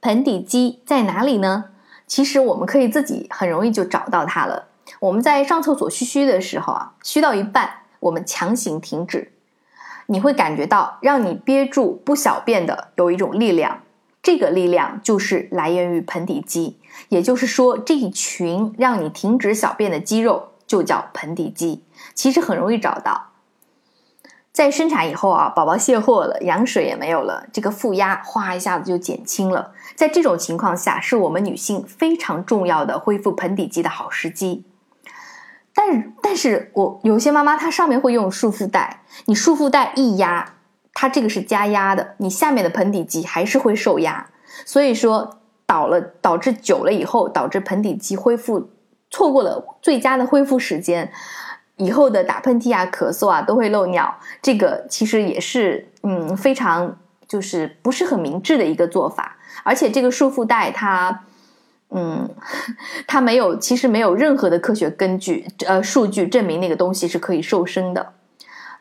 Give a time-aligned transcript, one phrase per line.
[0.00, 1.66] 盆底肌在哪里呢？
[2.06, 4.68] 其实我们可以自己很容易就找到它了。
[4.98, 9.30] 我们在上厕所嘘嘘的时候啊，嘘到一半，我们强行停止，
[10.06, 13.82] 你会感觉到让你憋住不小便的有一种力量，
[14.22, 16.78] 这个力量就是来源于盆底肌。
[17.10, 21.84] 也就是说，这一群让你停止小便的肌肉就叫盆底肌。
[22.14, 23.29] 其实很容易找到。
[24.60, 29.72] 在生产以后啊，宝宝卸货了，羊水也没有了，这个负压哗一下子就减轻了。
[29.94, 34.66] 在这种情况下，是我们女性非常重要的恢复盆底肌的好时机。
[35.72, 40.56] 但但是我有些妈妈她上面会用束缚带，你束缚带一压，
[40.92, 44.28] 它这个是加压的，你下面的盆底肌还是会受压，
[44.66, 48.68] 所以说导了导致久了以后，导致盆底肌恢复
[49.10, 51.10] 错过了最佳的恢复时间。
[51.80, 59.36] 以后的打喷嚏啊、咳嗽啊都会漏尿，这个其实也是嗯非常就是不是很明智的一个做法。
[59.64, 61.24] 而且这个束缚带它，
[61.90, 62.28] 嗯，
[63.08, 68.12] 它没有其实没有任何的科学根据呃数据证明那个东西是可以瘦身的。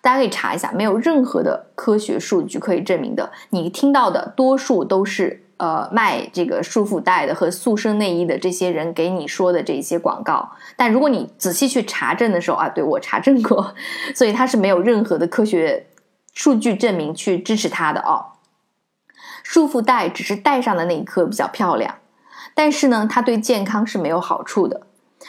[0.02, 3.31] 大家可以查一下，没有任何的科学数据可以证明的。
[3.49, 5.43] 你听到的多数都是。
[5.59, 13.75] 呃，卖这个束缚带的和塑身内衣的这些人给你说的这些广告，但如果你仔细去查证的时候啊，对我查证过，
[14.15, 15.87] 所以它是没有任何的科学
[16.33, 18.39] 数据证明去支持它的哦。
[19.43, 21.95] 束缚带只是戴上的那一刻比较漂亮，
[22.53, 24.87] 但是呢，它对健康是没有好处的。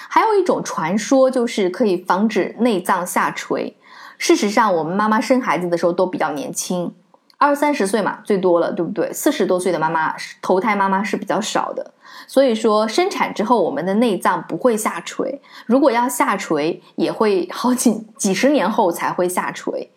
[0.08, 3.76] 还有一种传说就是可以防止内脏下垂，
[4.16, 6.94] 事实上，我们妈妈生孩子的时候都比较年轻。
[7.40, 9.10] 二三十岁嘛，最多了，对不对？
[9.14, 11.94] 四十多岁的妈妈，头胎妈妈是比较少的，
[12.26, 15.40] 所以说生产之后，我们的内脏不会下垂。
[15.64, 19.90] 如果要下垂，也会好几几十年后才会下垂。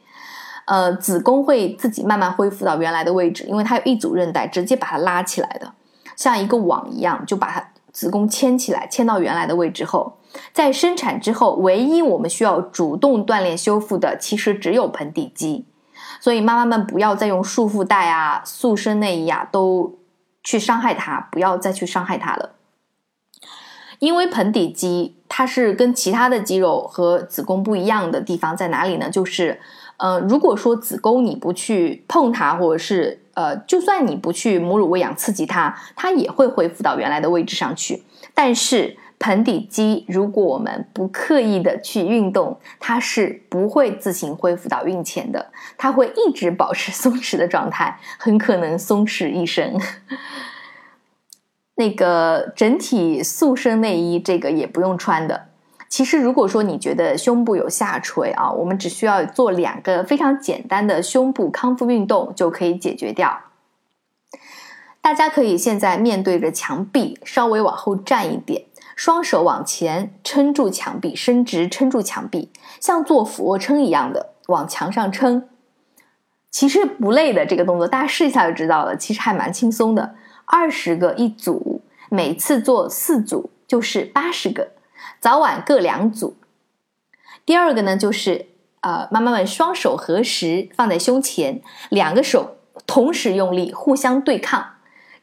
[0.63, 5.73] 呃，子宫会自己慢慢恢复到原来的位置，因为它有一组韧带直接把它拉起来的，
[6.15, 10.17] 像一个网一样，就把它子宫牵起来，牵到原来的位置后，
[10.53, 15.65] 在生产之后，唯一我们需要主动锻炼修复的，其实只有盆底肌。
[16.23, 19.99] 所以妈妈们不要再用束缚带啊、塑身内衣啊，都
[20.41, 22.51] 去伤害它，不要再去伤害它了。
[23.99, 29.09] 因为盆底肌它是跟其他的肌肉和子宫不一样的地方在哪里呢？
[29.09, 29.59] 就是，
[29.97, 38.01] 呃，如果说子宫你不去碰它，或者是呃，就算你不去母乳喂养刺激它，它也会恢复到原来的位置上去。
[38.33, 49.79] 但是盆底肌，如果我们不刻意的去运动，它是不会自行恢复到孕前的，它会一直保持 松弛的状态，很可能松弛一生。
[51.75, 55.45] 那个整体塑身内衣，这个也不用穿的。
[55.87, 63.39] 其实，如果说你觉得胸部有下垂啊，我们只需要做两个非常简单的胸部康复运动就可以解决掉。
[65.01, 68.65] 大家可以现在面对着墙壁，稍微往后站一点。
[69.03, 72.49] 双手往前撑住墙壁，伸直撑住墙壁，
[72.79, 75.49] 像做俯卧撑一样的往墙上撑。
[76.49, 78.95] 其实不累的这个动作，大家试一下就知道了。
[78.95, 80.15] 其实还蛮轻松的，
[80.45, 84.71] 二十个一组，每次做四组就是八十个，
[85.19, 86.37] 早晚各两组。
[87.45, 88.45] 第二个呢，就是
[88.79, 92.55] 呃，妈妈们双手合十放在胸前，两个手
[92.87, 94.65] 同时用力互相对抗，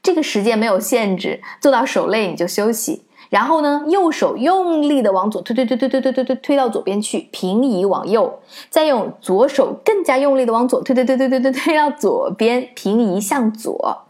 [0.03, 3.07] 这个时间没有限制，做到手累你就休息。
[3.31, 14.03] 然后呢，右手用力的往左推推推推推推推推推到左边去，平移往右，再用左手更加用力的往左推推推推推推推到左边，平移向左。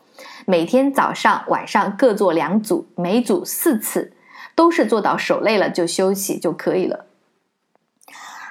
[0.46, 4.14] 每天早上晚上各做两组，每组四次，
[4.54, 7.04] 都是做到手累了就休息就可以了。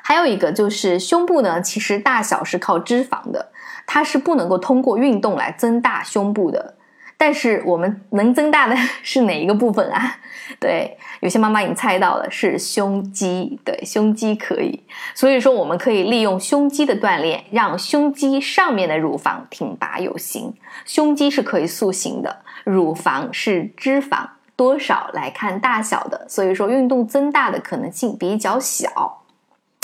[0.03, 3.51] 还有一个就是胸部呢，其实大小是靠脂肪的，
[3.87, 6.75] 它是不能够通过运动来增大胸部的。
[7.21, 10.15] 但是我们能增大的 是哪一个部分啊？
[10.57, 13.59] 对，有些妈妈已经猜到了，是胸肌。
[13.65, 14.81] 对，胸肌可以。
[15.13, 20.53] 所以说，我们可以利用胸肌的锻炼，让胸肌上面的乳房挺拔有型。
[20.85, 24.25] 胸肌是可以塑形的，乳房是脂肪
[24.55, 29.23] 多少来看大小的，所以说运动增大的可能性比较小。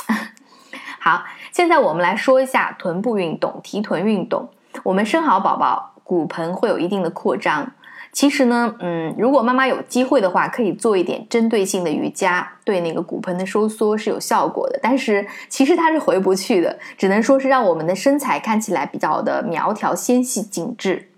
[0.99, 4.49] 好，现在我们来说一下臀部运动、提臀运动。
[4.83, 5.94] 我们生好宝宝。
[6.05, 7.73] 骨盆会有一定的扩张，
[8.11, 14.79] 其实呢，嗯，如果妈妈有机会的话，可以做一点针对性的瑜伽，对那个骨盆的收缩是有效果的。
[14.83, 21.09] 但是其实它是回不去的，只能说是让我们的身材看起来比较的苗条、纤细、紧致。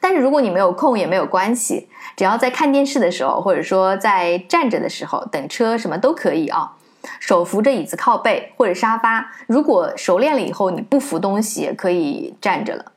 [0.00, 6.72] 但是如果你没有空也没有关系，只要在看电视的时候，或者说在站着的时候等车什么都可以啊，
[7.18, 9.32] 手扶着椅子靠背或者沙发。
[9.48, 12.91] 如果熟练了以后你不扶东西，也可以站着了。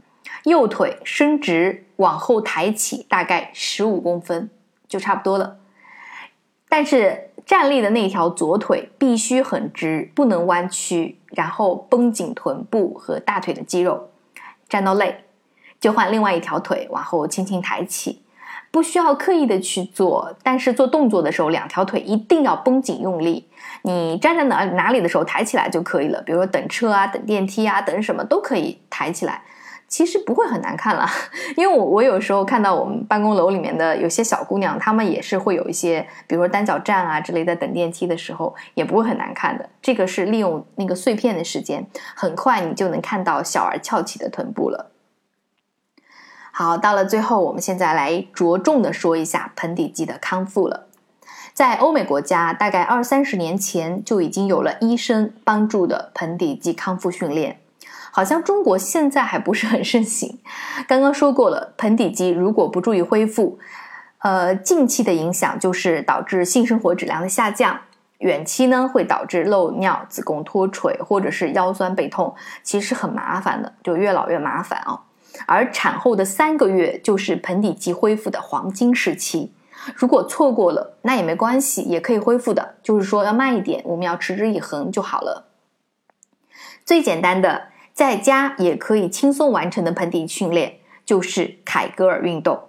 [0.45, 4.49] 右腿伸直往后抬起，大概十五公分
[4.87, 5.57] 就差不多了。
[6.69, 14.09] 但是站立的那条左腿必须很直，不能弯曲，然后绷紧臀部和大腿的肌肉。
[14.67, 15.23] 站到累，
[15.79, 18.23] 就换另外一条腿往后轻轻抬起，
[18.71, 23.47] 不需要刻意的去做，但是做动作的时候，两条腿一定要绷紧用力。
[23.83, 29.43] 你站在哪哪里的时候抬起来就可以了，比如说等车啊、等电梯啊、等什么都可以抬起来。
[29.95, 31.07] 其实不会很难看了，
[31.55, 39.69] 因为我我有时候看到我们办公楼里面的有些小姑娘，她们也是会有一些，比如说单脚站啊之类的，等电梯的时候也不会很难看的。
[39.81, 44.91] 这个是利用那个碎片的时间，很快你就能看到小而翘起的臀部了。
[46.51, 50.87] 好，到了最后，我们现在来着重的说一下盆底肌的康复了。
[51.53, 57.61] 在欧美国家，大概二三十年前就已经有了医生帮助的盆底肌康复训练。
[58.15, 60.39] 好像中国现在还不是很盛行。
[60.87, 63.59] 刚刚说过了，盆底肌如果不注意恢复，
[64.19, 67.77] 呃，近期的影响就是导致性生活质量的下降，
[68.19, 72.33] 远期呢会导致漏尿、子宫脱垂或者是腰酸背痛，
[72.63, 75.01] 其实很麻烦的，就越老越麻烦啊。
[75.45, 79.51] 而产后的三个月就是盆底肌恢复的黄金时期，
[79.93, 85.47] 如果错过了那也没关系，也可以恢复的，就是说要慢一点，我们要持之以恒就好了。
[86.85, 87.74] 最简单的。
[87.95, 92.61] 在家也可以轻松完成的盆底训练，就是凯格尔运动。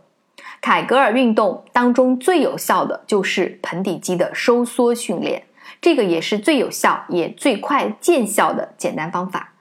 [0.61, 5.43] 凯格尔运动当中最有效的就是盆底肌的收缩训练，
[5.81, 9.53] 这个也是最有效也最快见效的简单方法。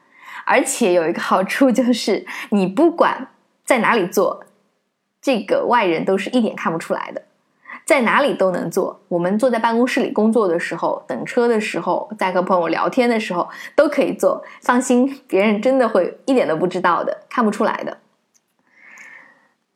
[0.45, 3.29] 而且有一个好处就是，你不管
[3.65, 4.45] 在哪里做，
[5.19, 7.23] 这个外人都是一点看不出来的。
[7.85, 8.99] 在哪里都能做。
[9.07, 14.43] 我们坐在办公室里工作的时候，等车的时候，在和朋友聊天的时候，都可以做。
[14.61, 17.97] 放心，别人真的会一点都不知道的，看不出来的。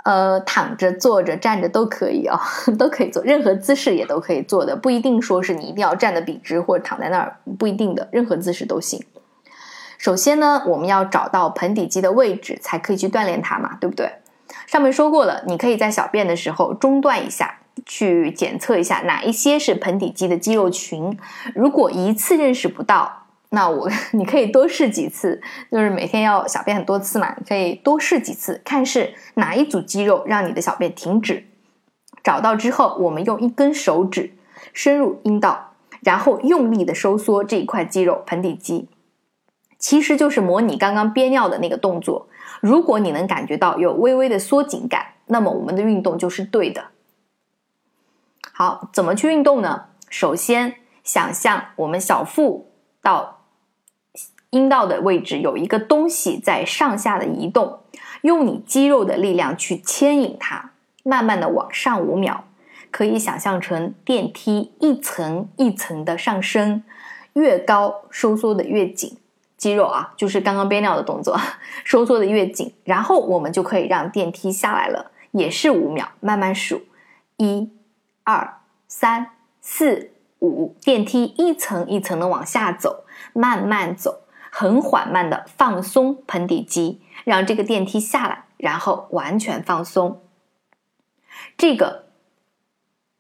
[0.06, 2.40] 呃，躺着、坐着、站着都可以啊，
[2.80, 9.06] 都可以做，任何姿势也都可以做的，不一定说是你一定要站得笔直或者躺在那儿，不一定的，任何姿势都行。
[10.00, 14.10] 首先呢，我们要找到盆底肌的位置，才可以去锻炼它嘛，对不对？
[14.66, 17.59] 上面说过了，你可以在小便的时候中断一下。
[17.86, 21.18] 去检测一下哪一些是盆底肌的肌肉群，
[21.56, 31.46] 如果一次认识不到，那我 你可以多试几次，就是每天要小便很多次嘛，你可以多试几次，看是哪一组肌肉让你的小便停止。
[32.24, 34.34] 找到之后，我们用一根手指
[34.74, 38.90] 深入阴道，然后用力的收缩这一块肌肉盆底肌，
[39.78, 42.28] 其实就是模拟刚刚憋尿的那个动作。
[42.62, 46.84] 如果你能感觉到有微微的缩紧感，那么我们的运动就是对的。
[48.54, 49.86] 好，怎么去运动呢？
[50.10, 52.72] 首先，想象我们小腹
[53.02, 53.46] 到
[54.50, 57.80] 阴道的位置有一个东西在上下的移动，
[58.24, 60.72] 用你肌肉的力量去牵引它，
[61.04, 62.44] 慢慢的往上五秒，
[62.92, 66.84] 可以想象成电梯一层一层的上升，
[67.34, 69.16] 越高收缩的越紧，
[69.56, 71.40] 肌肉啊，就是刚刚憋尿的动作，
[71.86, 76.82] 收缩的越紧，然后我们就可以让电梯下来了，也是五秒，慢慢数，
[77.38, 77.70] 一。
[78.30, 84.22] 二三四五，电梯一层一层的往下走，慢慢走，
[84.52, 90.22] 很缓慢的放松盆底肌，让这个电梯下来，然后完全放松。
[91.58, 92.06] 这个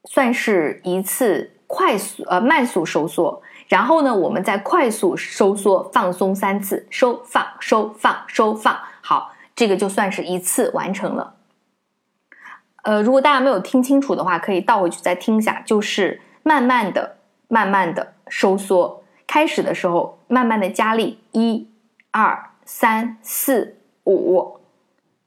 [0.03, 11.37] 算是一次快速呃慢速收缩，然后呢，我们再快速收缩放松三次，收放收放收放，好，这个就算是一次完成了。
[12.83, 15.61] 呃，如果大家没有听清楚的话，可以倒回去再听一下。
[15.65, 17.17] 就是慢慢的、
[17.47, 21.67] 慢慢的收缩，开始的时候慢慢的加力，一、
[22.11, 24.59] 二、三、四、五，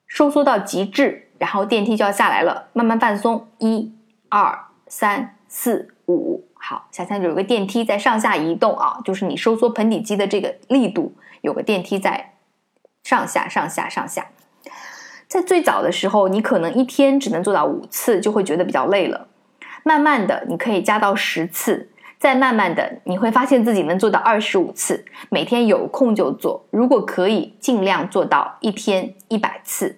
[0.06, 3.94] 收缩到极致，然后电梯就要下来了，慢慢放松，一、
[4.28, 6.48] 二、三、四、五。
[6.54, 12.34] 好，想象有个电梯在上下移动啊，就是你收缩盆底肌的这个力度，有个电梯在
[13.02, 14.26] 上下、上下、上下。
[15.32, 19.28] 在最早的时候，你可能一天只能做到五次，就会觉得比较累了。
[19.82, 25.02] 慢慢的，你可以加到十次，再慢慢的，你会发现自己能做到二十五次。
[25.30, 29.96] 每天有空就做，如果可以，尽量做到一天一百次。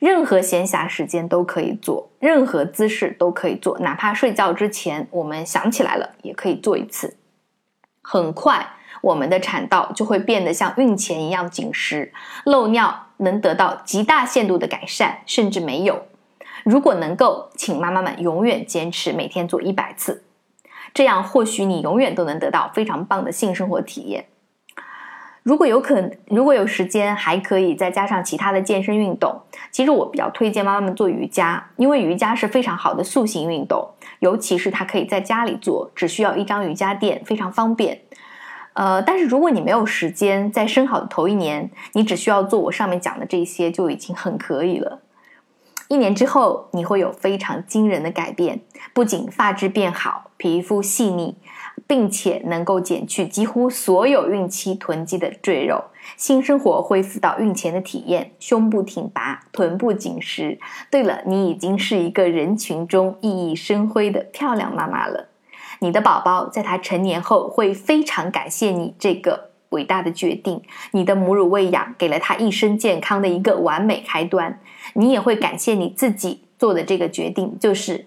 [0.00, 7.16] 任何闲暇时间都可以做，任何姿势都可以做，哪怕睡觉之前我们想起来了，也可以做一次。
[8.02, 8.66] 很快。
[9.00, 12.12] 我们的产道就会变得像孕前一样紧实，
[12.44, 16.02] 漏尿能得到极大限度的改善，甚至没有。
[16.64, 20.24] 如果能够，请妈妈们永远坚持每天做一百次，
[20.92, 24.26] 这样或许你永远都能得到非常棒的性生活体验。
[25.44, 29.42] 如果有可，如果有时间，还可以再加上其他的健身运动。
[29.70, 33.88] 其实我比较推荐妈妈们做瑜伽，因为瑜伽是非常好的塑形运动，
[34.18, 38.00] 尤其是它可以在家里做，只需要一张瑜伽垫，非常方便。
[38.76, 45.00] 呃，但是如果你没有时间，在生好的头一年，你只需要做我上面讲的这些就已经很可以了。
[45.88, 48.60] 一年之后，你会有非常惊人的改变，
[48.92, 51.36] 不仅发质变好，皮肤细腻。
[51.86, 55.84] 并且能够减去几乎所有孕期囤积的赘肉，
[56.16, 60.58] 新生活恢复到孕前的体验，胸部挺拔，臀部紧实。
[60.90, 65.28] 对了，你已经是一个人群中熠熠生辉的漂亮妈妈了。
[65.80, 70.62] 你的宝宝在他成年后会非常感谢你这个伟大的决定。
[70.92, 74.60] 你的母乳喂养给了他一生健康的一个完美开端。
[74.94, 78.06] 你也会感谢你自己做的这个决定，就是。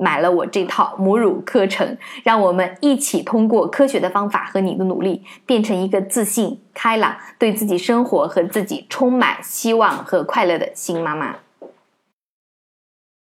[0.00, 11.34] 买了我这套母乳课程，让我们一起通过科学的方法和你的努力，变成一个自信、开朗、对自己生活和自己充满希望和快乐的新妈妈。